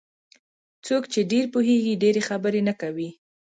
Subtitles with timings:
[0.85, 3.09] څوک چې ډېر پوهېږي ډېرې خبرې نه کوي.